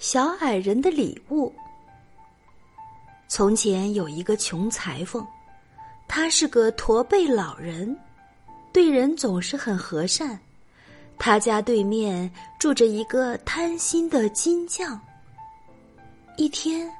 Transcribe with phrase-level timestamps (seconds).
[0.00, 1.52] 小矮人的礼物。
[3.28, 5.24] 从前有一个穷裁缝，
[6.08, 7.94] 他是个驼背老人，
[8.72, 10.40] 对人总是很和善。
[11.18, 12.28] 他家对面
[12.58, 14.98] 住着一个贪心的金匠。
[16.38, 16.90] 一天，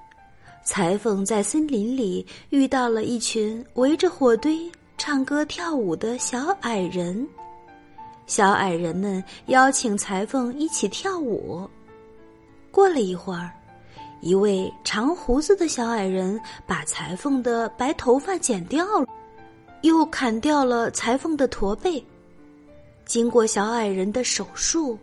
[0.62, 7.26] 裁缝在森林里遇到了一群围着火堆唱歌跳舞的小矮人。
[8.26, 11.66] 小矮人们邀请裁缝一起跳舞。
[12.70, 13.50] 过了一会儿，
[14.20, 19.06] 一位长胡子的小矮人把裁缝的白头发剪掉了，
[19.82, 22.02] 又砍掉了裁缝的驼背。
[23.04, 24.96] 经过小矮人的手术，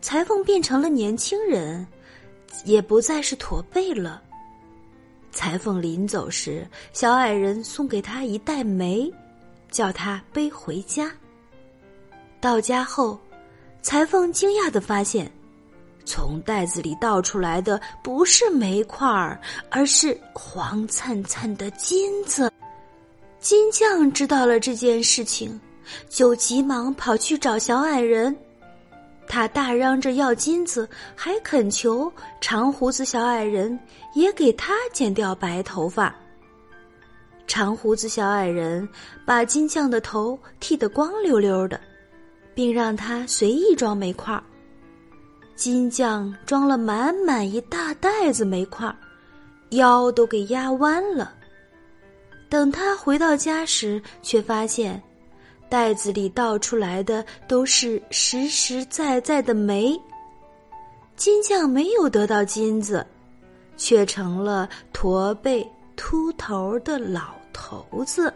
[0.00, 1.86] 裁缝变成了年轻人，
[2.64, 4.20] 也不再是驼背了。
[5.30, 9.12] 裁缝临走时，小矮人送给他一袋煤，
[9.70, 11.12] 叫他背回家。
[12.40, 13.18] 到家后，
[13.82, 15.30] 裁缝惊讶的发现。
[16.04, 19.40] 从袋子里倒出来的不是煤块儿，
[19.70, 22.52] 而是黄灿灿的金子。
[23.40, 25.60] 金匠知道了这件事情，
[26.08, 28.34] 就急忙跑去找小矮人。
[29.26, 33.78] 他大嚷着要金子，还恳求长胡子小矮人
[34.14, 36.14] 也给他剪掉白头发。
[37.46, 38.86] 长胡子小矮人
[39.26, 41.80] 把金匠的头剃得光溜溜的，
[42.54, 44.42] 并让他随意装煤块儿。
[45.54, 48.92] 金匠装了满满一大袋子煤块，
[49.70, 51.32] 腰都给压弯了。
[52.48, 55.00] 等他回到家时，却发现
[55.68, 59.98] 袋子里倒出来的都是实实在在的煤。
[61.16, 63.06] 金匠没有得到金子，
[63.76, 68.32] 却成了驼背秃头的老头子。